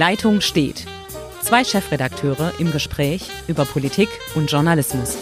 [0.00, 0.86] Leitung steht.
[1.42, 5.18] Zwei Chefredakteure im Gespräch über Politik und Journalismus.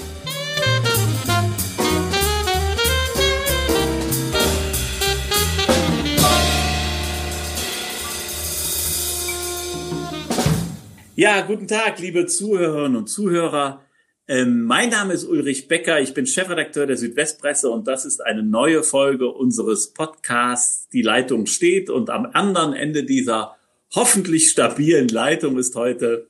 [11.16, 13.84] Ja, guten Tag, liebe Zuhörerinnen und Zuhörer.
[14.28, 18.44] Ähm, mein Name ist Ulrich Becker, ich bin Chefredakteur der Südwestpresse und das ist eine
[18.44, 23.57] neue Folge unseres Podcasts Die Leitung steht und am anderen Ende dieser
[23.94, 26.28] hoffentlich stabilen Leitung ist heute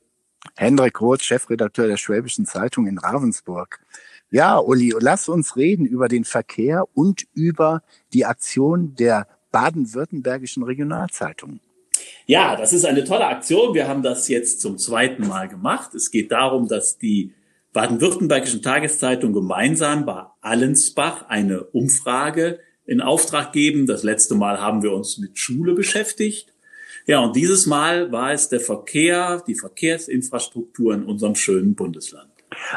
[0.55, 3.79] Hendrik Roth, Chefredakteur der Schwäbischen Zeitung in Ravensburg.
[4.31, 7.81] Ja, Uli, lass uns reden über den Verkehr und über
[8.13, 11.59] die Aktion der baden-württembergischen Regionalzeitung.
[12.25, 13.73] Ja, das ist eine tolle Aktion.
[13.73, 15.95] Wir haben das jetzt zum zweiten Mal gemacht.
[15.95, 17.33] Es geht darum, dass die
[17.73, 23.87] baden-württembergischen Tageszeitungen gemeinsam bei Allensbach eine Umfrage in Auftrag geben.
[23.87, 26.53] Das letzte Mal haben wir uns mit Schule beschäftigt.
[27.09, 32.29] Ja, und dieses Mal war es der Verkehr, die Verkehrsinfrastruktur in unserem schönen Bundesland.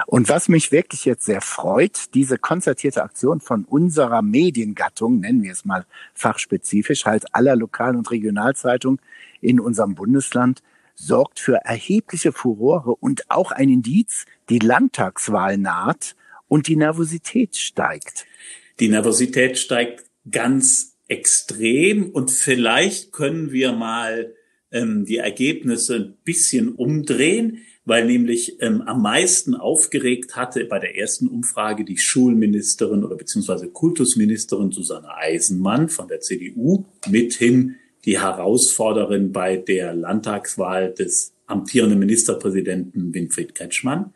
[0.07, 5.53] Und was mich wirklich jetzt sehr freut, diese konzertierte Aktion von unserer Mediengattung, nennen wir
[5.53, 9.01] es mal fachspezifisch, halt aller Lokal- und Regionalzeitungen
[9.43, 10.63] in unserem Bundesland,
[10.95, 16.17] sorgt für erhebliche Furore und auch ein Indiz, die Landtagswahl naht
[16.49, 18.25] und die Nervosität steigt.
[18.81, 24.35] Die Nervosität steigt ganz extrem und vielleicht können wir mal
[24.71, 30.97] ähm, die Ergebnisse ein bisschen umdrehen weil nämlich ähm, am meisten aufgeregt hatte bei der
[30.97, 39.33] ersten Umfrage die Schulministerin oder beziehungsweise Kultusministerin Susanne Eisenmann von der CDU, mithin die Herausforderin
[39.33, 44.13] bei der Landtagswahl des amtierenden Ministerpräsidenten Winfried Kretschmann.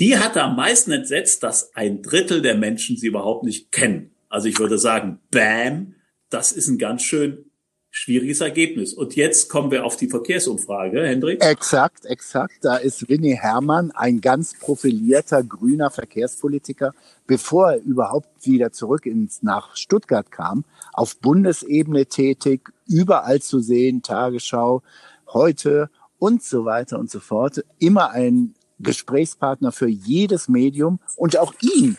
[0.00, 4.12] Die hatte am meisten entsetzt, dass ein Drittel der Menschen sie überhaupt nicht kennen.
[4.28, 5.94] Also ich würde sagen, bam,
[6.30, 7.44] das ist ein ganz schön
[7.90, 8.94] schwieriges Ergebnis.
[8.94, 11.42] Und jetzt kommen wir auf die Verkehrsumfrage, Hendrik.
[11.42, 12.56] Exakt, exakt.
[12.62, 16.92] Da ist Winnie Herrmann, ein ganz profilierter grüner Verkehrspolitiker,
[17.26, 24.02] bevor er überhaupt wieder zurück ins, nach Stuttgart kam, auf Bundesebene tätig, überall zu sehen,
[24.02, 24.82] Tagesschau,
[25.32, 27.64] heute und so weiter und so fort.
[27.78, 31.96] Immer ein Gesprächspartner für jedes Medium und auch ihn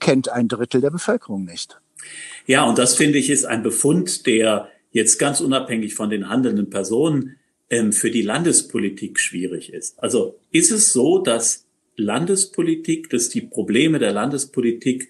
[0.00, 1.80] kennt ein Drittel der Bevölkerung nicht.
[2.46, 6.70] Ja, und das finde ich ist ein Befund, der jetzt ganz unabhängig von den handelnden
[6.70, 7.36] Personen
[7.70, 10.02] ähm, für die Landespolitik schwierig ist.
[10.02, 11.66] Also ist es so, dass
[11.96, 15.08] Landespolitik, dass die Probleme der Landespolitik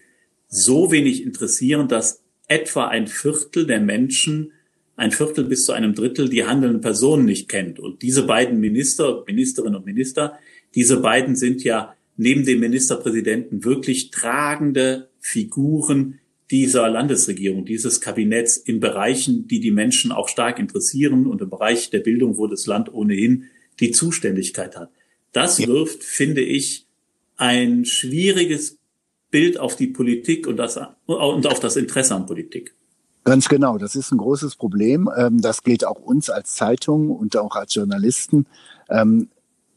[0.49, 4.53] so wenig interessieren, dass etwa ein Viertel der Menschen,
[4.97, 7.79] ein Viertel bis zu einem Drittel die handelnden Personen nicht kennt.
[7.79, 10.39] Und diese beiden Minister, Ministerinnen und Minister,
[10.75, 16.20] diese beiden sind ja neben dem Ministerpräsidenten wirklich tragende Figuren
[16.51, 21.91] dieser Landesregierung, dieses Kabinetts in Bereichen, die die Menschen auch stark interessieren und im Bereich
[21.91, 23.45] der Bildung, wo das Land ohnehin
[23.79, 24.91] die Zuständigkeit hat.
[25.33, 26.87] Das wirft, finde ich,
[27.37, 28.79] ein schwieriges
[29.31, 32.75] Bild auf die Politik und, das, und auf das Interesse an Politik.
[33.25, 35.09] Ganz genau, das ist ein großes Problem.
[35.17, 38.47] Ähm, das gilt auch uns als Zeitung und auch als Journalisten.
[38.89, 39.29] Ähm,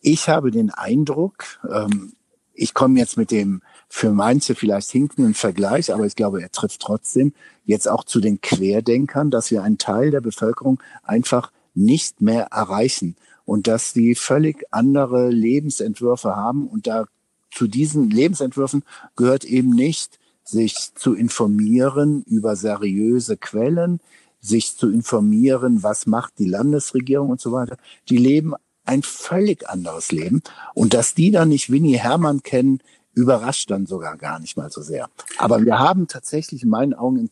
[0.01, 2.13] ich habe den Eindruck, ähm,
[2.53, 3.62] ich komme jetzt mit dem
[3.96, 7.31] für manche vielleicht hinkenden Vergleich, aber ich glaube, er trifft trotzdem
[7.64, 13.16] jetzt auch zu den Querdenkern, dass wir einen Teil der Bevölkerung einfach nicht mehr erreichen
[13.46, 17.06] und dass die völlig andere Lebensentwürfe haben und da
[17.52, 18.81] zu diesen Lebensentwürfen
[19.16, 24.00] gehört eben nicht, sich zu informieren über seriöse Quellen,
[24.42, 27.78] sich zu informieren, was macht die Landesregierung und so weiter.
[28.10, 28.56] Die leben
[28.86, 30.42] ein völlig anderes Leben.
[30.74, 32.81] Und dass die dann nicht Winnie Hermann kennen,
[33.13, 35.09] überrascht dann sogar gar nicht mal so sehr.
[35.38, 37.29] Aber wir haben tatsächlich in meinen Augen,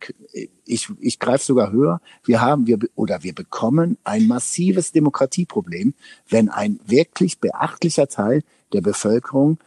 [0.66, 5.94] ich, ich greife sogar höher, wir haben wir oder wir bekommen ein massives Demokratieproblem,
[6.30, 8.44] wenn ein wirklich beachtlicher Teil
[8.74, 9.58] der Bevölkerung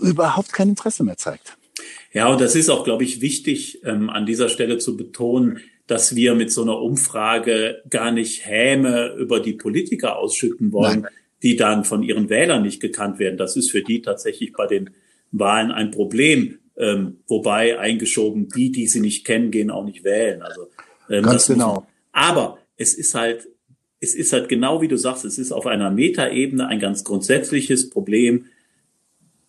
[0.00, 1.56] überhaupt kein Interesse mehr zeigt.
[2.12, 6.14] Ja, und das ist auch, glaube ich, wichtig ähm, an dieser Stelle zu betonen, dass
[6.14, 11.12] wir mit so einer Umfrage gar nicht Häme über die Politiker ausschütten wollen, Nein
[11.42, 13.36] die dann von ihren Wählern nicht gekannt werden.
[13.36, 14.90] Das ist für die tatsächlich bei den
[15.30, 16.58] Wahlen ein Problem.
[16.76, 20.42] Ähm, wobei eingeschoben, die, die sie nicht kennen, gehen auch nicht wählen.
[20.42, 20.68] Also
[21.10, 21.86] ähm, ganz genau.
[22.12, 23.48] aber es ist halt,
[24.00, 27.90] es ist halt genau wie du sagst, es ist auf einer Metaebene ein ganz grundsätzliches
[27.90, 28.46] Problem.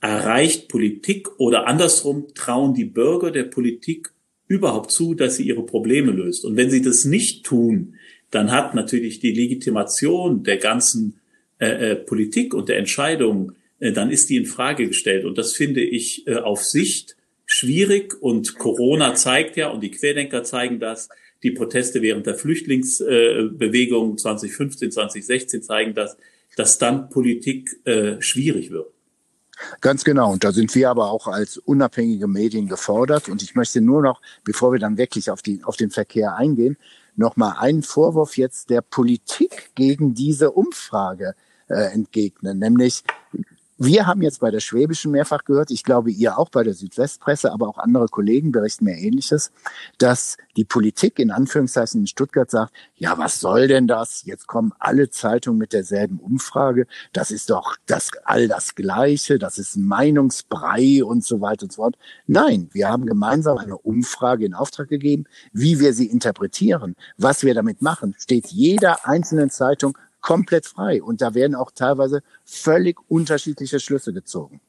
[0.02, 4.12] Erreicht Politik oder andersrum trauen die Bürger der Politik
[4.48, 6.46] überhaupt zu, dass sie ihre Probleme löst.
[6.46, 7.96] Und wenn sie das nicht tun,
[8.32, 11.19] dann hat natürlich die Legitimation der ganzen
[11.60, 15.26] äh, äh, Politik und der Entscheidung, äh, dann ist die in Frage gestellt.
[15.26, 18.16] Und das finde ich äh, auf Sicht schwierig.
[18.22, 21.10] Und Corona zeigt ja, und die Querdenker zeigen das,
[21.42, 26.18] Die Proteste während der Flüchtlingsbewegung 2015, 2016 zeigen das,
[26.58, 28.88] dass dann Politik äh, schwierig wird.
[29.82, 30.32] Ganz genau.
[30.32, 33.30] Und da sind wir aber auch als unabhängige Medien gefordert.
[33.30, 36.78] Und ich möchte nur noch, bevor wir dann wirklich auf, die, auf den Verkehr eingehen,
[37.16, 41.36] noch mal einen Vorwurf jetzt der Politik gegen diese Umfrage
[41.70, 43.04] äh, entgegnen, nämlich
[43.82, 47.50] wir haben jetzt bei der Schwäbischen mehrfach gehört, ich glaube ihr auch bei der Südwestpresse,
[47.54, 49.54] aber auch andere Kollegen berichten mir Ähnliches,
[49.98, 54.26] dass die Politik in Anführungszeichen in Stuttgart sagt, ja, was soll denn das?
[54.26, 56.88] Jetzt kommen alle Zeitungen mit derselben Umfrage.
[57.14, 59.40] Das ist doch das all das Gleiche.
[59.40, 61.96] Das ist ein Meinungsbrei und so weiter und so fort.
[62.28, 65.24] Nein, wir haben gemeinsam eine Umfrage in Auftrag gegeben.
[65.54, 71.02] Wie wir sie interpretieren, was wir damit machen, steht jeder einzelnen Zeitung komplett frei.
[71.02, 74.62] Und da werden auch teilweise völlig unterschiedliche Schlüsse gezogen.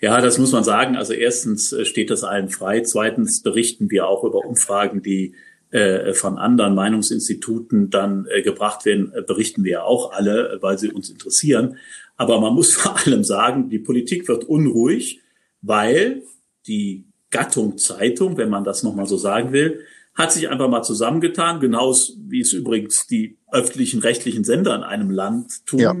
[0.00, 0.96] Ja, das muss man sagen.
[0.96, 2.80] Also erstens äh, steht das allen frei.
[2.80, 5.34] Zweitens berichten wir auch über Umfragen, die
[5.70, 11.08] äh, von anderen Meinungsinstituten dann äh, gebracht werden, berichten wir auch alle, weil sie uns
[11.08, 11.78] interessieren.
[12.16, 15.20] Aber man muss vor allem sagen, die Politik wird unruhig,
[15.60, 16.22] weil
[16.66, 19.80] die Gattung Zeitung, wenn man das nochmal so sagen will,
[20.14, 25.10] hat sich einfach mal zusammengetan, genauso wie es übrigens die öffentlichen rechtlichen Sender in einem
[25.10, 25.80] Land tun.
[25.80, 25.94] Ja.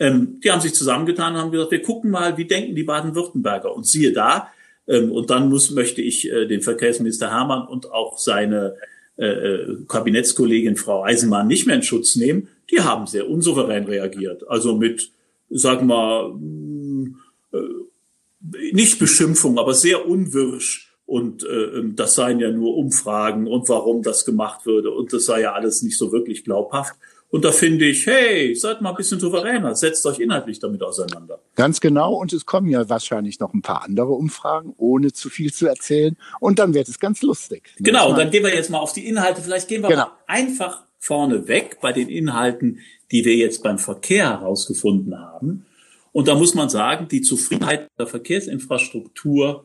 [0.00, 3.74] Ähm, die haben sich zusammengetan und haben gesagt, wir gucken mal, wie denken die Baden-Württemberger.
[3.74, 4.48] Und siehe da,
[4.86, 8.76] ähm, und dann muss, möchte ich äh, den Verkehrsminister Hermann und auch seine
[9.16, 12.48] äh, äh Kabinettskollegin Frau Eisenmann nicht mehr in Schutz nehmen.
[12.70, 14.48] Die haben sehr unsouverän reagiert.
[14.48, 15.10] Also mit,
[15.50, 17.16] sagen wir, mm,
[17.52, 23.66] äh, nicht Beschimpfung, aber sehr unwirsch und äh, ähm, das seien ja nur Umfragen und
[23.70, 26.96] warum das gemacht würde und das sei ja alles nicht so wirklich glaubhaft.
[27.30, 31.40] Und da finde ich, hey, seid mal ein bisschen souveräner, setzt euch inhaltlich damit auseinander.
[31.54, 32.14] Ganz genau.
[32.14, 36.16] Und es kommen ja wahrscheinlich noch ein paar andere Umfragen, ohne zu viel zu erzählen.
[36.40, 37.70] Und dann wird es ganz lustig.
[37.78, 38.10] Genau.
[38.10, 39.40] Und dann gehen wir jetzt mal auf die Inhalte.
[39.40, 40.08] Vielleicht gehen wir genau.
[40.26, 42.80] einfach vorne weg bei den Inhalten,
[43.12, 45.64] die wir jetzt beim Verkehr herausgefunden haben.
[46.12, 49.64] Und da muss man sagen, die Zufriedenheit der Verkehrsinfrastruktur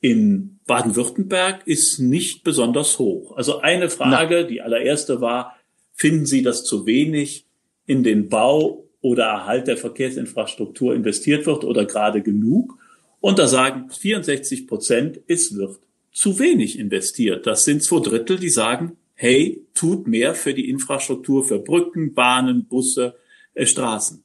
[0.00, 3.36] in Baden-Württemberg ist nicht besonders hoch.
[3.36, 4.46] Also eine Frage, Na.
[4.46, 5.56] die allererste war,
[5.94, 7.46] finden Sie, dass zu wenig
[7.86, 12.78] in den Bau oder Erhalt der Verkehrsinfrastruktur investiert wird oder gerade genug?
[13.20, 15.78] Und da sagen 64 Prozent, es wird
[16.12, 17.46] zu wenig investiert.
[17.46, 22.66] Das sind zwei Drittel, die sagen, hey, tut mehr für die Infrastruktur, für Brücken, Bahnen,
[22.66, 23.14] Busse,
[23.54, 24.22] äh, Straßen.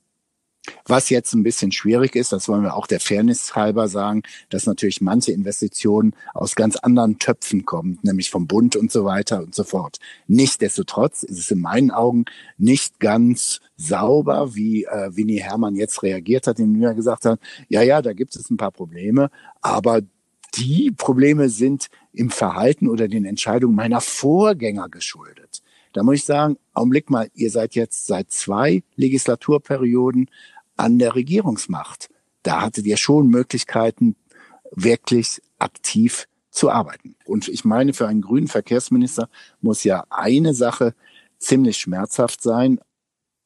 [0.86, 4.68] Was jetzt ein bisschen schwierig ist, das wollen wir auch der Fairness halber sagen, dass
[4.68, 9.56] natürlich manche Investitionen aus ganz anderen Töpfen kommen, nämlich vom Bund und so weiter und
[9.56, 9.98] so fort.
[10.28, 12.26] Nichtsdestotrotz ist es in meinen Augen
[12.58, 17.82] nicht ganz sauber, wie äh, Winnie Hermann jetzt reagiert hat, indem er gesagt hat, ja,
[17.82, 19.32] ja, da gibt es ein paar Probleme,
[19.62, 20.02] aber
[20.56, 25.62] die Probleme sind im Verhalten oder den Entscheidungen meiner Vorgänger geschuldet.
[25.94, 30.30] Da muss ich sagen, Augenblick mal, ihr seid jetzt seit zwei Legislaturperioden
[30.78, 32.10] an der Regierungsmacht.
[32.44, 34.16] Da hattet ihr schon Möglichkeiten,
[34.72, 37.16] wirklich aktiv zu arbeiten.
[37.26, 39.30] Und ich meine, für einen grünen Verkehrsminister
[39.62, 40.94] muss ja eine Sache
[41.38, 42.80] ziemlich schmerzhaft sein,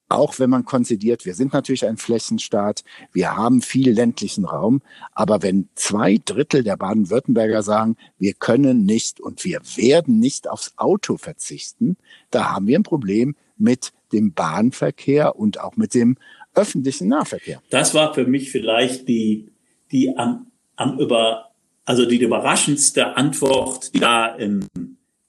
[0.08, 4.82] auch wenn man konzidiert, wir sind natürlich ein Flächenstaat, wir haben viel ländlichen Raum,
[5.14, 10.74] aber wenn zwei Drittel der Baden-Württemberger sagen, wir können nicht und wir werden nicht aufs
[10.78, 11.98] Auto verzichten,
[12.30, 16.18] da haben wir ein Problem mit dem Bahnverkehr und auch mit dem
[16.56, 17.62] öffentlichen Nahverkehr.
[17.70, 19.50] Das war für mich vielleicht die,
[19.92, 21.52] die am, am über,
[21.86, 24.68] also die überraschendste Antwort, die da ähm,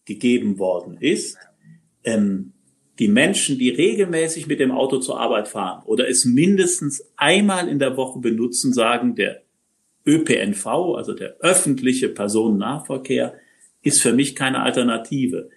[0.04, 1.36] gegeben worden ist.
[2.04, 2.52] Ähm,
[2.98, 7.78] die Menschen, die regelmäßig mit dem Auto zur Arbeit fahren oder es mindestens einmal in
[7.78, 9.42] der Woche benutzen, sagen, der
[10.06, 13.34] ÖPNV, also der öffentliche Personennahverkehr,
[13.82, 15.50] ist für mich keine Alternative.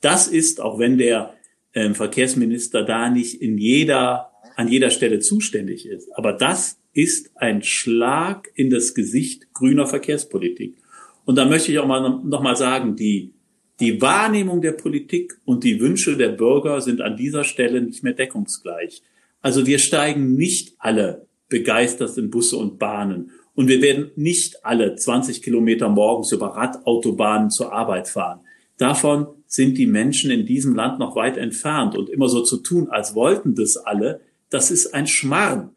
[0.00, 1.34] Das ist, auch wenn der
[1.72, 7.62] äh, Verkehrsminister da nicht in jeder, an jeder Stelle zuständig ist, aber das ist ein
[7.62, 10.76] Schlag in das Gesicht grüner Verkehrspolitik.
[11.24, 13.32] Und da möchte ich auch mal noch mal sagen, die
[13.80, 18.12] die Wahrnehmung der Politik und die Wünsche der Bürger sind an dieser Stelle nicht mehr
[18.12, 19.02] deckungsgleich.
[19.40, 23.32] Also wir steigen nicht alle begeistert in Busse und Bahnen.
[23.54, 28.40] Und wir werden nicht alle 20 Kilometer morgens über Radautobahnen zur Arbeit fahren.
[28.78, 31.96] Davon sind die Menschen in diesem Land noch weit entfernt.
[31.96, 34.20] Und immer so zu tun, als wollten das alle,
[34.52, 35.74] das ist ein Schmarrn.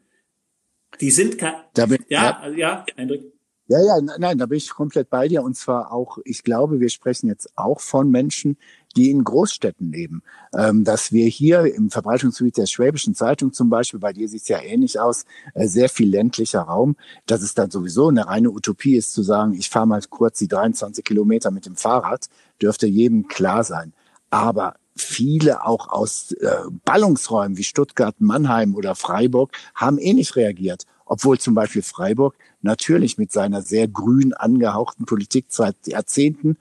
[1.00, 3.32] Die sind kein, ja, ja, ja, Hendrik.
[3.68, 5.42] Ja, ja, nein, da bin ich komplett bei dir.
[5.42, 8.58] Und zwar auch, ich glaube, wir sprechen jetzt auch von Menschen,
[8.94, 10.22] die in Großstädten leben.
[10.56, 14.48] Ähm, dass wir hier im Verbreitungsgebiet der Schwäbischen Zeitung zum Beispiel, bei dir sieht es
[14.48, 18.96] ja ähnlich aus, äh, sehr viel ländlicher Raum, dass es dann sowieso eine reine Utopie
[18.96, 22.28] ist zu sagen, ich fahre mal kurz die 23 Kilometer mit dem Fahrrad,
[22.62, 23.92] dürfte jedem klar sein.
[24.30, 26.48] aber viele auch aus äh,
[26.84, 30.84] Ballungsräumen wie Stuttgart, Mannheim oder Freiburg haben eh nicht reagiert.
[31.04, 36.56] Obwohl zum Beispiel Freiburg natürlich mit seiner sehr grün angehauchten Politik seit Jahrzehnten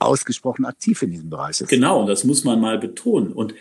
[0.00, 1.68] ausgesprochen aktiv in diesem Bereich ist.
[1.68, 3.32] Genau, das muss man mal betonen.
[3.32, 3.54] Und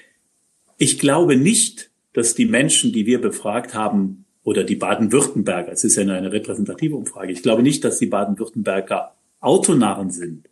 [0.77, 5.97] ich glaube nicht, dass die Menschen, die wir befragt haben, oder die Baden-Württemberger, es ist
[5.97, 10.47] ja eine repräsentative Umfrage, ich glaube nicht, dass die Baden-Württemberger Autonarren sind.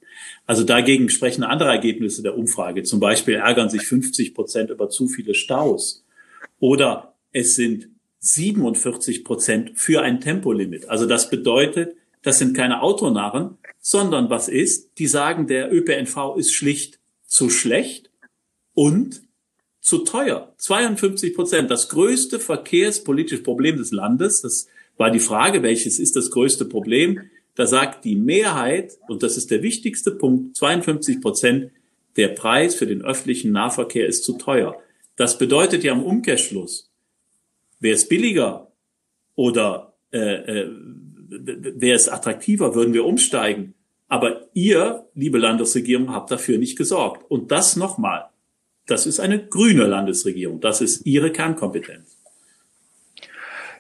[0.45, 2.84] Also dagegen sprechen andere Ergebnisse der Umfrage.
[2.84, 6.05] Zum Beispiel ärgern sich 50 Prozent über zu viele Staus.
[6.60, 10.89] Oder es sind 47 Prozent für ein Tempolimit.
[10.89, 14.98] Also das bedeutet, das sind keine Autonarren, sondern was ist?
[14.98, 18.10] Die sagen, der ÖPNV ist schlicht zu schlecht
[18.74, 19.22] und
[19.79, 20.53] zu teuer.
[20.57, 21.69] 52 Prozent.
[21.69, 24.41] Das größte verkehrspolitische Problem des Landes.
[24.41, 24.67] Das
[24.98, 27.29] war die Frage, welches ist das größte Problem?
[27.55, 31.71] Da sagt die Mehrheit, und das ist der wichtigste Punkt, 52 Prozent,
[32.17, 34.77] der Preis für den öffentlichen Nahverkehr ist zu teuer.
[35.15, 36.91] Das bedeutet ja im Umkehrschluss,
[37.79, 38.71] wäre es billiger
[39.35, 40.69] oder äh, äh,
[41.27, 43.74] wäre es attraktiver, würden wir umsteigen.
[44.07, 47.29] Aber ihr, liebe Landesregierung, habt dafür nicht gesorgt.
[47.29, 48.29] Und das nochmal.
[48.85, 50.62] Das ist eine grüne Landesregierung.
[50.62, 52.14] Das ist ihre Kernkompetenz.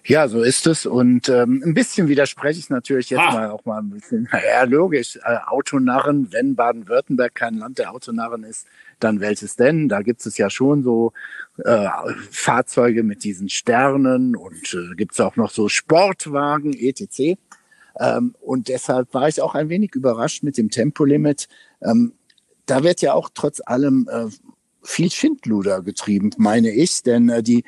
[0.07, 0.85] Ja, so ist es.
[0.85, 3.33] Und ähm, ein bisschen widerspreche ich natürlich jetzt ah.
[3.33, 4.29] mal auch mal ein bisschen.
[4.31, 5.17] Ja, logisch.
[5.23, 8.67] Äh, Autonarren, wenn Baden-Württemberg kein Land der Autonarren ist,
[8.99, 9.89] dann welches denn?
[9.89, 11.11] Da gibt es ja schon so
[11.63, 11.87] äh,
[12.29, 17.39] Fahrzeuge mit diesen Sternen und äh, gibt es auch noch so Sportwagen, etc.
[17.99, 21.47] Ähm, und deshalb war ich auch ein wenig überrascht mit dem Tempolimit.
[21.81, 22.13] Ähm,
[22.67, 24.27] da wird ja auch trotz allem äh,
[24.83, 27.63] viel Schindluder getrieben, meine ich, denn äh, die,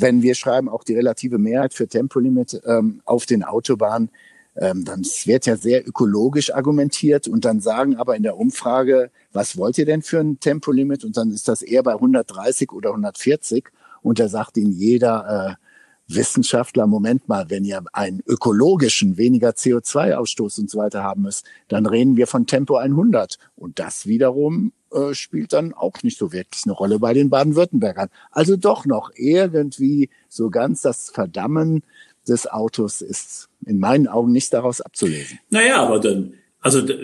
[0.00, 4.10] wenn wir schreiben auch die relative Mehrheit für Tempolimit ähm, auf den Autobahnen,
[4.56, 9.56] ähm, dann wird ja sehr ökologisch argumentiert und dann sagen aber in der Umfrage, was
[9.56, 11.04] wollt ihr denn für ein Tempolimit?
[11.04, 13.64] Und dann ist das eher bei 130 oder 140
[14.02, 15.62] und da sagt ihnen jeder, äh,
[16.08, 21.86] Wissenschaftler, Moment mal, wenn ihr einen ökologischen, weniger CO2-Ausstoß und so weiter haben müsst, dann
[21.86, 23.38] reden wir von Tempo 100.
[23.56, 28.08] Und das wiederum äh, spielt dann auch nicht so wirklich eine Rolle bei den Baden-Württembergern.
[28.30, 31.82] Also doch noch irgendwie so ganz das Verdammen
[32.28, 35.38] des Autos ist in meinen Augen nicht daraus abzulesen.
[35.50, 36.94] Naja, aber dann, also da,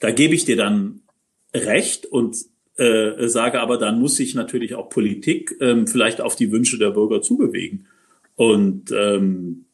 [0.00, 1.02] da gebe ich dir dann
[1.54, 2.36] recht und
[2.76, 6.90] äh, sage aber, dann muss sich natürlich auch Politik ähm, vielleicht auf die Wünsche der
[6.90, 7.86] Bürger zubewegen.
[8.36, 9.66] Und ähm,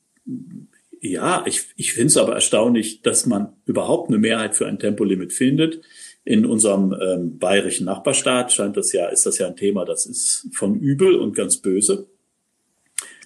[1.01, 5.33] ja, ich, ich finde es aber erstaunlich, dass man überhaupt eine Mehrheit für ein Tempolimit
[5.33, 5.83] findet.
[6.27, 10.49] In unserem ähm, bayerischen Nachbarstaat scheint das ja, ist das ja ein Thema, das ist
[10.53, 12.09] von übel und ganz böse.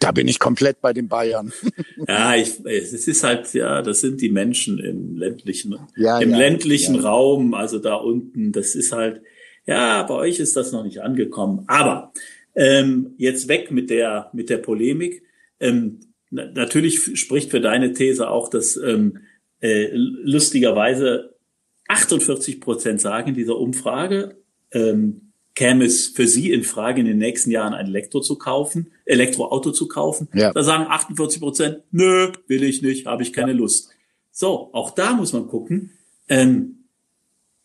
[0.01, 1.53] Da bin ich komplett bei den Bayern.
[2.09, 6.39] ja, ich, es ist halt, ja, das sind die Menschen im ländlichen, ja, im ja,
[6.39, 7.01] ländlichen ja.
[7.01, 9.23] Raum, also da unten, das ist halt,
[9.67, 11.65] ja, bei euch ist das noch nicht angekommen.
[11.69, 12.13] Aber
[12.55, 15.23] ähm, jetzt weg mit der, mit der Polemik.
[15.59, 19.19] Ähm, natürlich spricht für deine These auch, dass ähm,
[19.61, 21.35] äh, lustigerweise
[21.91, 24.37] 48 Prozent sagen in dieser Umfrage,
[24.71, 28.93] ähm, käme es für Sie in Frage, in den nächsten Jahren ein Elektro zu kaufen,
[29.05, 30.29] Elektroauto zu kaufen.
[30.33, 30.53] Ja.
[30.53, 33.59] Da sagen 48 Prozent, nö, will ich nicht, habe ich keine ja.
[33.59, 33.91] Lust.
[34.31, 35.91] So, auch da muss man gucken.
[36.29, 36.85] Ähm,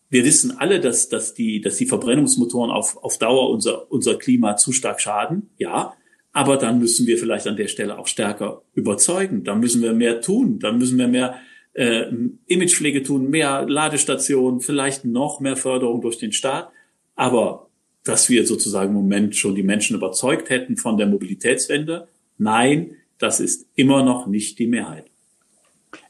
[0.10, 4.58] wir wissen alle, dass, dass, die, dass die Verbrennungsmotoren auf, auf Dauer unser, unser Klima
[4.58, 5.52] zu stark schaden.
[5.58, 5.94] Ja,
[6.32, 9.44] aber dann müssen wir vielleicht an der Stelle auch stärker überzeugen.
[9.44, 10.60] Dann müssen wir mehr tun.
[10.60, 11.36] Dann müssen wir mehr
[11.76, 12.06] äh,
[12.48, 16.72] Imagepflege tun, mehr Ladestationen, vielleicht noch mehr Förderung durch den Staat.
[17.16, 17.68] Aber
[18.04, 23.40] dass wir sozusagen im Moment schon die Menschen überzeugt hätten von der Mobilitätswende, nein, das
[23.40, 25.06] ist immer noch nicht die Mehrheit.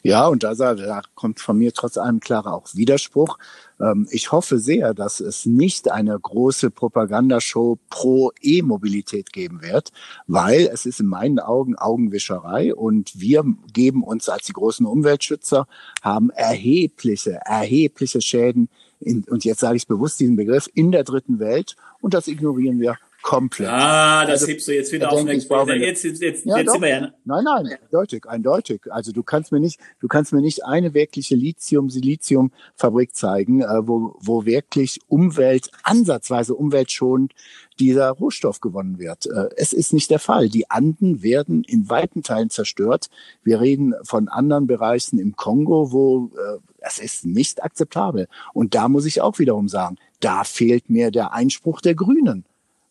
[0.03, 3.37] Ja, und da, da kommt von mir trotz allem klarer auch Widerspruch.
[3.79, 9.91] Ähm, ich hoffe sehr, dass es nicht eine große Propagandashow pro E-Mobilität geben wird,
[10.27, 15.67] weil es ist in meinen Augen Augenwischerei und wir geben uns als die großen Umweltschützer,
[16.01, 21.39] haben erhebliche, erhebliche Schäden in, und jetzt sage ich bewusst diesen Begriff, in der dritten
[21.39, 23.69] Welt und das ignorieren wir komplett.
[23.69, 25.25] Ah, das also, hebst du jetzt wieder auf.
[25.25, 26.99] Den, jetzt, jetzt, jetzt, jetzt, ja, jetzt sind wir ja.
[27.25, 28.81] Nein, nein, eindeutig, eindeutig.
[28.91, 34.15] Also du kannst mir nicht, du kannst mir nicht eine wirkliche Lithium-Silizium-Fabrik zeigen, äh, wo,
[34.19, 37.33] wo wirklich Umwelt, ansatzweise umweltschonend
[37.79, 39.25] dieser Rohstoff gewonnen wird.
[39.25, 40.47] Äh, es ist nicht der Fall.
[40.47, 43.07] Die Anden werden in weiten Teilen zerstört.
[43.43, 48.27] Wir reden von anderen Bereichen im Kongo, wo äh, das ist nicht akzeptabel.
[48.53, 52.45] Und da muss ich auch wiederum sagen, da fehlt mir der Einspruch der Grünen.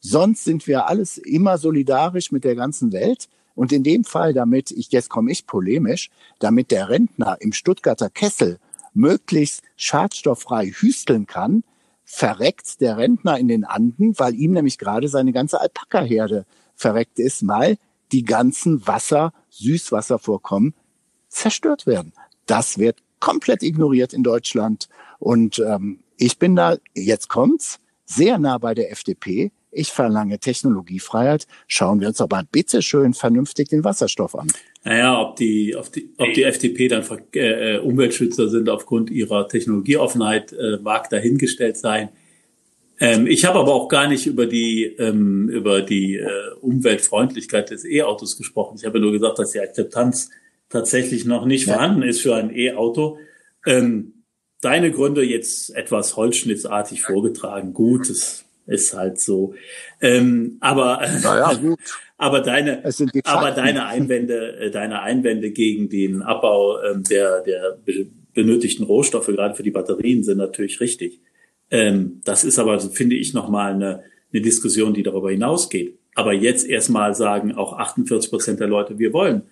[0.07, 3.31] Sonst sind wir alles immer solidarisch mit der ganzen Welt.
[3.55, 8.11] Und in dem Fall, damit, ich, jetzt komme ich polemisch, damit der Rentner im Stuttgarter
[8.11, 8.59] Kessel
[8.93, 11.65] möglichst schadstofffrei hüsteln kann,
[12.05, 16.45] verreckt der Rentner in den Anden, weil ihm nämlich gerade seine ganze Alpaka-Herde
[16.77, 17.79] verreckt ist, weil
[18.13, 20.75] die ganzen Wasser, Süßwasservorkommen
[21.29, 22.13] zerstört werden.
[22.45, 24.91] Das wird komplett ignoriert in Deutschland.
[25.19, 29.51] Und ähm, ich bin da, jetzt kommt's, sehr nah bei der FDP.
[29.75, 31.47] Ich verlange Technologiefreiheit.
[31.67, 34.49] Schauen wir uns aber bitte schön vernünftig den Wasserstoff an.
[34.85, 40.53] Naja, ob die, ob die, ob die FDP dann äh, Umweltschützer sind aufgrund ihrer Technologieoffenheit,
[40.53, 42.11] äh, mag dahingestellt sein.
[43.01, 46.29] Ähm, ich habe aber auch gar nicht über die, ähm, über die äh,
[46.61, 48.77] Umweltfreundlichkeit des E-Autos gesprochen.
[48.79, 50.31] Ich habe nur gesagt, dass die Akzeptanz
[50.69, 51.75] tatsächlich noch nicht ja.
[51.75, 53.19] vorhanden ist für ein E-Auto.
[53.67, 54.25] Ähm,
[54.61, 57.75] deine Gründe jetzt etwas holzschnittsartig vorgetragen.
[57.75, 59.55] Gut, es ist halt so.
[60.01, 61.79] Ähm, aber, naja, gut.
[62.17, 62.83] aber deine,
[63.25, 67.79] aber deine Einwände, äh, deine Einwände gegen den Abbau ähm, der, der
[68.33, 71.21] benötigten Rohstoffe, gerade für die Batterien, sind natürlich richtig.
[71.71, 74.03] Ähm, das ist aber, finde ich, nochmal eine,
[74.33, 75.99] eine Diskussion, die darüber hinausgeht.
[76.15, 79.43] Aber jetzt erstmal sagen auch 48 Prozent der Leute, wir wollen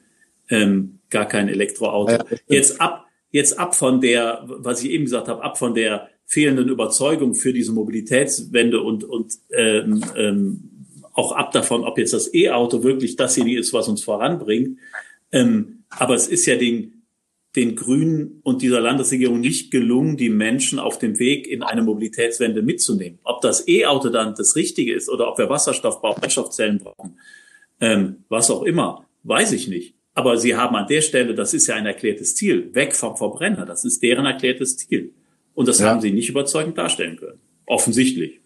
[0.48, 2.12] ähm, gar kein Elektroauto.
[2.12, 6.08] Ja, jetzt ab, jetzt ab von der, was ich eben gesagt habe, ab von der
[6.32, 10.60] fehlenden Überzeugung für diese Mobilitätswende und, und ähm, ähm,
[11.12, 14.78] auch ab davon, ob jetzt das E-Auto wirklich dasjenige ist, was uns voranbringt.
[15.30, 17.02] Ähm, aber es ist ja den,
[17.54, 22.62] den Grünen und dieser Landesregierung nicht gelungen, die Menschen auf dem Weg in eine Mobilitätswende
[22.62, 23.18] mitzunehmen.
[23.24, 27.18] Ob das E-Auto dann das Richtige ist oder ob wir Wasserstoff brauchen, Brennstoffzellen brauchen,
[27.78, 29.96] ähm, was auch immer, weiß ich nicht.
[30.14, 33.66] Aber sie haben an der Stelle, das ist ja ein erklärtes Ziel, weg vom Verbrenner.
[33.66, 35.12] Das ist deren erklärtes Ziel.
[35.54, 35.88] Und das ja.
[35.88, 37.40] haben sie nicht überzeugend darstellen können.
[37.66, 38.40] Offensichtlich.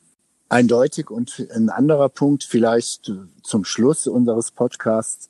[0.49, 1.11] Eindeutig.
[1.11, 5.29] Und ein anderer Punkt vielleicht zum Schluss unseres Podcasts.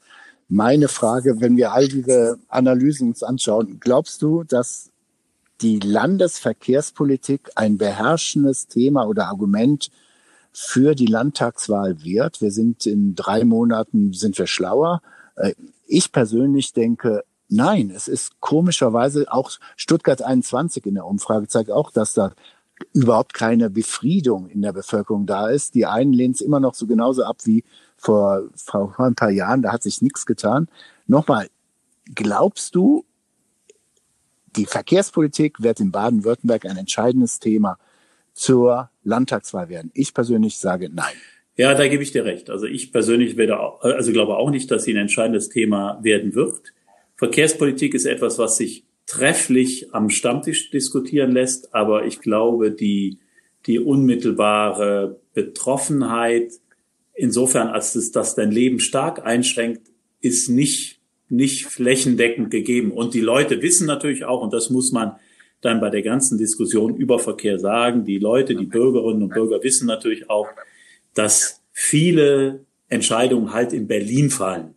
[0.49, 4.90] Meine Frage, wenn wir all diese Analysen uns anschauen, glaubst du, dass
[5.61, 9.90] die Landesverkehrspolitik ein beherrschendes Thema oder Argument
[10.52, 12.40] für die Landtagswahl wird?
[12.40, 15.03] Wir sind in drei Monaten, sind wir schlauer.
[15.37, 15.55] Äh,
[15.87, 21.90] ich persönlich denke, nein, es ist komischerweise auch Stuttgart 21 in der Umfrage zeigt auch,
[21.90, 22.32] dass da
[22.92, 25.74] überhaupt keine Befriedung in der Bevölkerung da ist.
[25.74, 27.64] Die einen lehnen es immer noch so genauso ab wie
[27.96, 29.62] vor, vor ein paar Jahren.
[29.62, 30.68] Da hat sich nichts getan.
[31.06, 31.48] Nochmal,
[32.14, 33.04] glaubst du,
[34.56, 37.78] die Verkehrspolitik wird in Baden-Württemberg ein entscheidendes Thema
[38.35, 39.90] zur Landtagswahl werden?
[39.94, 41.14] Ich persönlich sage nein.
[41.56, 42.50] Ja, da gebe ich dir recht.
[42.50, 46.74] Also ich persönlich werde, also glaube auch nicht, dass sie ein entscheidendes Thema werden wird.
[47.16, 53.18] Verkehrspolitik ist etwas, was sich trefflich am Stammtisch diskutieren lässt, aber ich glaube, die,
[53.66, 56.52] die unmittelbare Betroffenheit,
[57.14, 59.88] insofern als es das dein Leben stark einschränkt,
[60.20, 62.90] ist nicht, nicht flächendeckend gegeben.
[62.90, 65.12] Und die Leute wissen natürlich auch, und das muss man
[65.62, 69.87] dann bei der ganzen Diskussion über Verkehr sagen, die Leute, die Bürgerinnen und Bürger wissen
[69.87, 70.48] natürlich auch,
[71.14, 74.75] dass viele Entscheidungen halt in Berlin fallen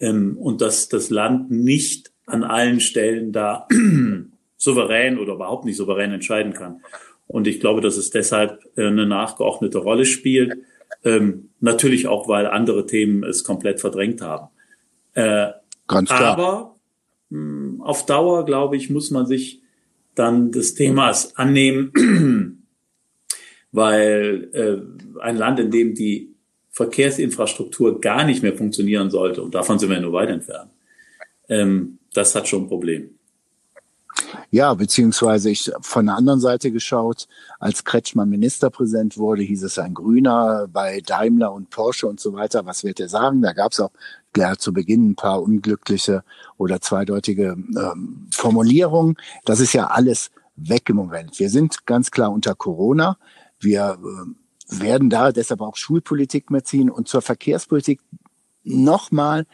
[0.00, 3.66] ähm, und dass das Land nicht an allen Stellen da
[4.56, 6.80] souverän oder überhaupt nicht souverän entscheiden kann.
[7.26, 10.58] Und ich glaube, dass es deshalb äh, eine nachgeordnete Rolle spielt.
[11.04, 14.48] Ähm, natürlich auch, weil andere Themen es komplett verdrängt haben.
[15.14, 15.48] Äh,
[15.86, 16.38] Ganz klar.
[16.38, 16.76] Aber
[17.30, 19.62] mh, hm, auf Dauer, glaube ich, muss man sich
[20.14, 21.92] dann des Themas annehmen,
[23.72, 26.35] weil äh, ein Land, in dem die
[26.76, 30.70] Verkehrsinfrastruktur gar nicht mehr funktionieren sollte, und davon sind wir nur weit entfernt,
[31.48, 33.10] ähm, das hat schon ein Problem.
[34.50, 39.94] Ja, beziehungsweise ich von der anderen Seite geschaut, als Kretschmann Ministerpräsident wurde, hieß es ein
[39.94, 42.66] Grüner bei Daimler und Porsche und so weiter.
[42.66, 43.40] Was wird er sagen?
[43.40, 43.92] Da gab es auch
[44.34, 46.24] gleich zu Beginn ein paar unglückliche
[46.58, 49.16] oder zweideutige ähm, Formulierungen.
[49.46, 51.38] Das ist ja alles weg im Moment.
[51.38, 53.18] Wir sind ganz klar unter Corona.
[53.60, 58.00] Wir äh, werden da deshalb auch Schulpolitik mehr ziehen und zur Verkehrspolitik
[58.64, 59.46] nochmal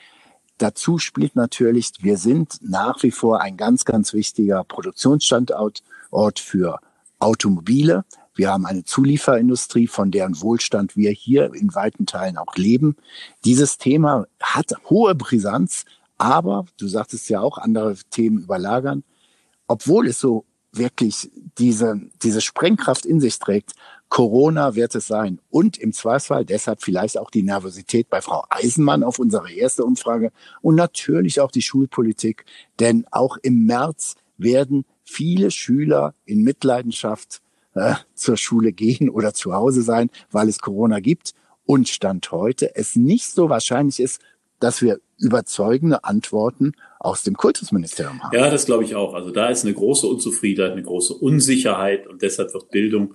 [0.59, 6.79] dazu spielt natürlich, wir sind nach wie vor ein ganz, ganz wichtiger Produktionsstandort Ort für
[7.19, 8.05] Automobile.
[8.35, 12.97] Wir haben eine Zulieferindustrie, von deren Wohlstand wir hier in weiten Teilen auch leben.
[13.45, 15.85] Dieses Thema hat hohe Brisanz,
[16.19, 19.05] aber du sagtest ja auch, andere Themen überlagern.
[19.67, 23.73] Obwohl es so wirklich diese, diese Sprengkraft in sich trägt,
[24.13, 25.41] Corona wird es sein.
[25.49, 30.33] Und im Zweifelsfall deshalb vielleicht auch die Nervosität bei Frau Eisenmann auf unsere erste Umfrage
[30.61, 32.45] und natürlich auch die Schulpolitik.
[32.79, 37.41] Denn auch im März werden viele Schüler in Mitleidenschaft
[37.73, 41.33] äh, zur Schule gehen oder zu Hause sein, weil es Corona gibt.
[41.65, 44.21] Und Stand heute es nicht so wahrscheinlich ist,
[44.61, 48.37] dass wir überzeugende Antworten aus dem Kultusministerium haben.
[48.37, 49.15] Ja, das glaube ich auch.
[49.15, 53.15] Also da ist eine große Unzufriedenheit, eine große Unsicherheit und deshalb wird Bildung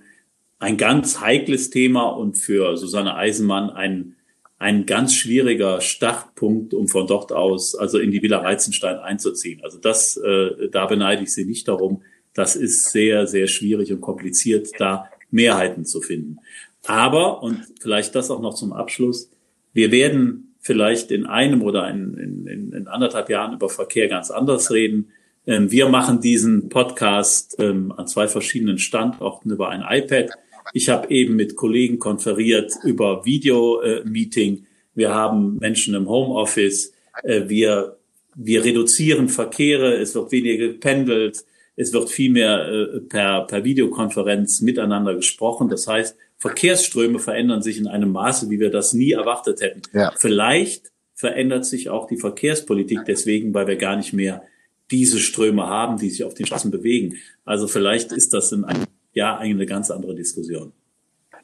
[0.58, 4.16] ein ganz heikles Thema und für Susanne Eisenmann ein,
[4.58, 9.60] ein ganz schwieriger Startpunkt, um von dort aus also in die Villa Reizenstein einzuziehen.
[9.62, 12.02] Also das, äh, da beneide ich sie nicht darum.
[12.34, 16.38] Das ist sehr, sehr schwierig und kompliziert, da Mehrheiten zu finden.
[16.86, 19.30] Aber, und vielleicht das auch noch zum Abschluss,
[19.72, 24.70] wir werden vielleicht in einem oder in, in, in anderthalb Jahren über Verkehr ganz anders
[24.70, 25.10] reden.
[25.46, 30.30] Ähm, wir machen diesen Podcast ähm, an zwei verschiedenen Standorten über ein iPad.
[30.72, 34.66] Ich habe eben mit Kollegen konferiert über Video-Meeting.
[34.94, 36.92] Wir haben Menschen im Homeoffice.
[37.22, 37.96] Äh, wir,
[38.34, 39.94] wir reduzieren Verkehre.
[39.94, 41.44] Es wird weniger gependelt.
[41.76, 45.68] Es wird viel mehr äh, per, per Videokonferenz miteinander gesprochen.
[45.68, 49.82] Das heißt, Verkehrsströme verändern sich in einem Maße, wie wir das nie erwartet hätten.
[49.92, 50.12] Ja.
[50.16, 54.42] Vielleicht verändert sich auch die Verkehrspolitik deswegen, weil wir gar nicht mehr
[54.90, 57.16] diese Ströme haben, die sich auf den Straßen bewegen.
[57.44, 58.86] Also vielleicht ist das in einem
[59.18, 60.72] Jahr eine ganz andere Diskussion.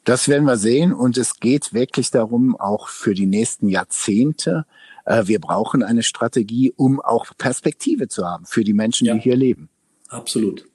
[0.05, 4.65] Das werden wir sehen und es geht wirklich darum, auch für die nächsten Jahrzehnte,
[5.05, 9.15] äh, wir brauchen eine Strategie, um auch Perspektive zu haben für die Menschen, ja.
[9.15, 9.69] die hier leben.
[10.09, 10.65] Absolut.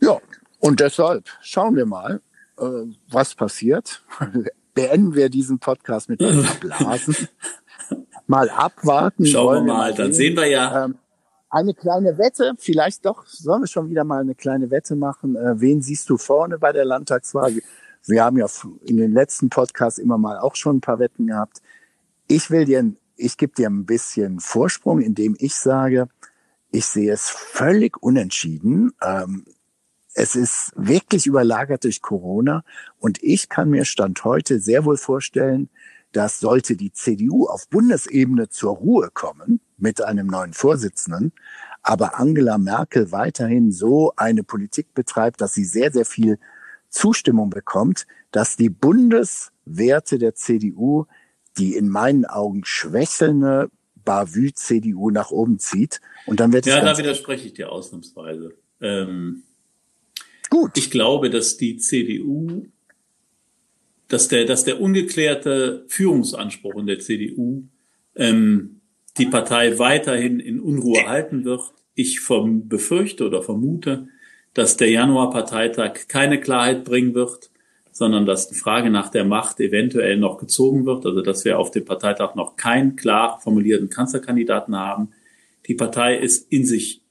[0.00, 0.18] Ja,
[0.58, 2.20] und deshalb schauen wir mal,
[2.58, 2.64] äh,
[3.08, 4.04] was passiert.
[4.74, 6.18] Beenden wir diesen Podcast mit
[6.60, 7.16] Blasen.
[8.26, 9.26] mal abwarten.
[9.26, 10.84] Schauen wir mal, dann sehen wir ja.
[10.84, 10.94] Ähm,
[11.50, 15.36] eine kleine Wette, vielleicht doch, sollen wir schon wieder mal eine kleine Wette machen.
[15.36, 17.54] Äh, wen siehst du vorne bei der Landtagswahl?
[18.06, 18.46] Wir haben ja
[18.86, 21.60] in den letzten Podcasts immer mal auch schon ein paar Wetten gehabt.
[22.28, 26.08] Ich will dir, ich gebe dir ein bisschen Vorsprung, indem ich sage,
[26.70, 28.92] ich sehe es völlig unentschieden.
[29.02, 29.44] Ähm,
[30.14, 32.64] es ist wirklich überlagert durch Corona
[32.98, 35.68] und ich kann mir Stand heute sehr wohl vorstellen,
[36.12, 41.32] dass sollte die CDU auf Bundesebene zur Ruhe kommen mit einem neuen Vorsitzenden,
[41.82, 46.38] aber Angela Merkel weiterhin so eine Politik betreibt, dass sie sehr, sehr viel
[46.88, 51.06] Zustimmung bekommt, dass die Bundeswerte der CDU
[51.58, 53.70] die in meinen Augen schwächelnde
[54.04, 56.00] Bavü-CDU nach oben zieht.
[56.26, 56.72] Und dann wird es.
[56.72, 58.54] Ja, da widerspreche ich dir ausnahmsweise.
[58.80, 59.42] Ähm
[60.48, 60.72] Gut.
[60.76, 62.66] Ich glaube, dass die CDU,
[64.08, 67.68] dass der, dass der ungeklärte Führungsanspruch in der CDU
[68.16, 68.79] ähm,
[69.20, 71.62] die Partei weiterhin in Unruhe halten wird.
[71.94, 74.08] Ich vom, befürchte oder vermute,
[74.54, 77.50] dass der Januarparteitag keine Klarheit bringen wird,
[77.92, 81.70] sondern dass die Frage nach der Macht eventuell noch gezogen wird, also dass wir auf
[81.70, 85.10] dem Parteitag noch keinen klar formulierten Kanzlerkandidaten haben.
[85.66, 87.02] Die Partei ist in sich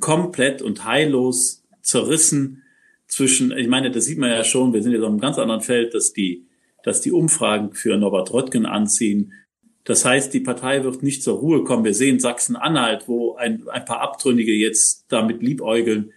[0.00, 2.62] komplett und heillos zerrissen
[3.06, 5.60] zwischen, ich meine, das sieht man ja schon, wir sind jetzt auf einem ganz anderen
[5.60, 6.46] Feld, dass die,
[6.82, 9.34] dass die Umfragen für Norbert Röttgen anziehen.
[9.84, 11.84] Das heißt, die Partei wird nicht zur Ruhe kommen.
[11.84, 16.12] Wir sehen Sachsen-Anhalt, wo ein, ein paar Abtrünnige jetzt damit liebäugeln,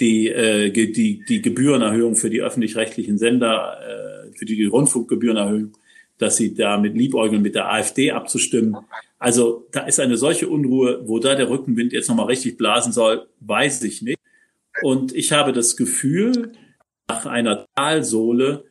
[0.00, 5.76] die, äh, die, die Gebührenerhöhung für die öffentlich-rechtlichen Sender, äh, für die Rundfunkgebührenerhöhung,
[6.18, 8.76] dass sie damit liebäugeln, mit der AfD abzustimmen.
[9.18, 13.26] Also da ist eine solche Unruhe, wo da der Rückenwind jetzt nochmal richtig blasen soll,
[13.40, 14.18] weiß ich nicht.
[14.82, 16.52] Und ich habe das Gefühl,
[17.08, 18.64] nach einer Talsohle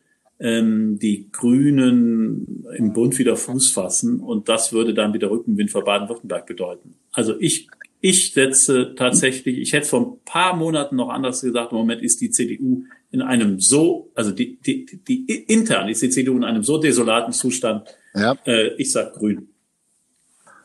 [0.44, 5.80] ähm, die Grünen im Bund wieder Fuß fassen und das würde dann wieder Rückenwind für
[5.80, 6.96] Baden-Württemberg bedeuten.
[7.12, 7.68] Also ich,
[8.02, 12.20] ich setze tatsächlich, ich hätte vor ein paar Monaten noch anders gesagt, im Moment ist
[12.20, 16.44] die CDU in einem so, also die, die, die, die intern ist die CDU in
[16.44, 17.88] einem so desolaten Zustand.
[18.14, 18.36] Ja.
[18.44, 19.48] Äh, ich sag grün.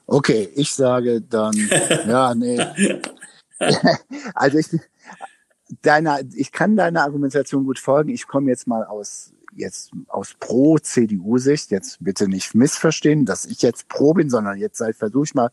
[0.06, 1.54] Okay, ich sage dann,
[2.06, 2.60] ja, nee.
[4.36, 4.68] also ich,
[5.82, 8.10] deiner, ich kann deiner Argumentation gut folgen.
[8.10, 11.72] Ich komme jetzt mal aus jetzt aus pro CDU-Sicht.
[11.72, 15.52] Jetzt bitte nicht missverstehen, dass ich jetzt pro bin, sondern jetzt versuche ich mal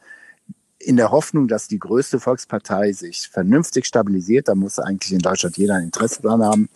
[0.78, 4.48] in der Hoffnung, dass die größte Volkspartei sich vernünftig stabilisiert.
[4.48, 6.68] Da muss eigentlich in Deutschland jeder ein Interesse dran haben.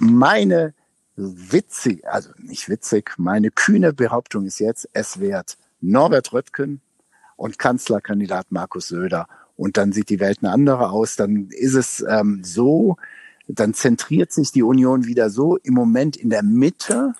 [0.00, 0.74] Meine
[1.16, 6.80] witzig, also nicht witzig, meine kühne Behauptung ist jetzt, es wird Norbert Röttgen
[7.36, 9.26] und Kanzlerkandidat Markus Söder
[9.58, 12.96] und dann sieht die Welt eine andere aus, dann ist es ähm, so,
[13.48, 17.12] dann zentriert sich die Union wieder so im Moment in der Mitte,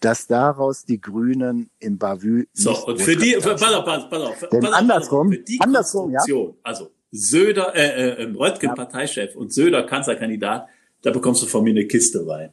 [0.00, 4.48] dass daraus die Grünen im Bavü so und für die pass auf, pass, pass auf,
[4.52, 6.20] Denn pass andersrum, für die andersrum, ja.
[6.62, 8.74] also Söder äh, äh, Röttgen ja.
[8.76, 10.68] Parteichef und Söder Kanzlerkandidat,
[11.02, 12.52] da bekommst du von mir eine Kiste Wein.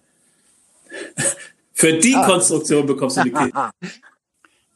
[1.73, 2.25] für die ah.
[2.25, 3.69] Konstruktion bekommst du eine Kiste.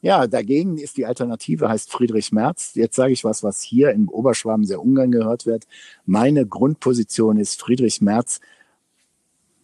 [0.02, 2.72] Ja, dagegen ist die Alternative, heißt Friedrich Merz.
[2.74, 5.66] Jetzt sage ich was, was hier im Oberschwaben sehr ungern gehört wird.
[6.06, 8.40] Meine Grundposition ist Friedrich Merz.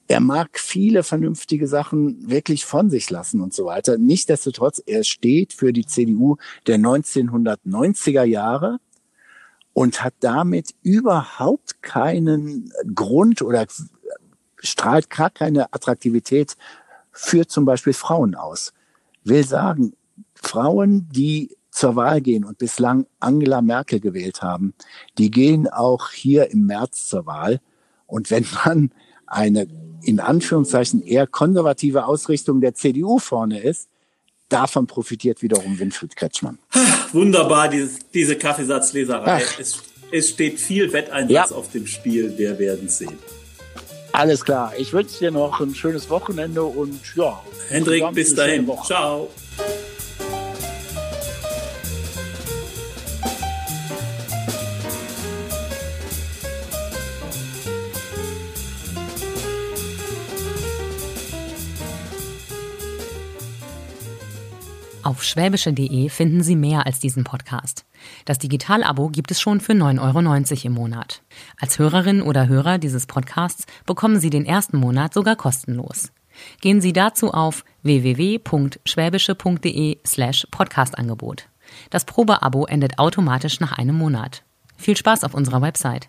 [0.09, 3.96] Er mag viele vernünftige Sachen wirklich von sich lassen und so weiter.
[3.99, 8.79] Nichtsdestotrotz, er steht für die CDU der 1990er Jahre
[9.72, 13.66] und hat damit überhaupt keinen Grund oder
[14.59, 16.57] strahlt gar keine Attraktivität
[17.11, 18.72] für zum Beispiel Frauen aus.
[19.25, 19.94] Will sagen,
[20.42, 24.75] Frauen, die zur Wahl gehen und bislang Angela Merkel gewählt haben,
[25.18, 27.61] die gehen auch hier im März zur Wahl.
[28.07, 28.90] Und wenn man
[29.27, 29.66] eine
[30.03, 33.88] in Anführungszeichen eher konservative Ausrichtung der CDU vorne ist,
[34.49, 36.59] davon profitiert wiederum Winfried Kretschmann.
[37.12, 39.42] Wunderbar, diese, diese Kaffeesatzleserei.
[39.59, 41.57] Es, es, steht viel Wetteinsatz ja.
[41.57, 43.18] auf dem Spiel, wir werden sehen.
[44.12, 44.72] Alles klar.
[44.79, 47.42] Ich wünsche dir noch ein schönes Wochenende und ja.
[47.68, 48.70] Hendrik, bis dahin.
[48.85, 49.29] Ciao.
[65.07, 67.85] Auf schwäbische.de finden Sie mehr als diesen Podcast.
[68.25, 70.19] Das Digital-Abo gibt es schon für 9,90 Euro
[70.66, 71.23] im Monat.
[71.61, 76.11] Als Hörerin oder Hörer dieses Podcasts bekommen Sie den ersten Monat sogar kostenlos.
[76.61, 81.49] Gehen Sie dazu auf www.schwäbische.de slash Podcastangebot.
[81.90, 84.42] Das Probeabo endet automatisch nach einem Monat.
[84.77, 86.09] Viel Spaß auf unserer Website.